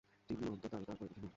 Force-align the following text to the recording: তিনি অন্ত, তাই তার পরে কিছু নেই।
তিনি 0.29 0.49
অন্ত, 0.49 0.65
তাই 0.67 0.83
তার 0.85 0.95
পরে 0.95 1.07
কিছু 1.07 1.21
নেই। 1.21 1.29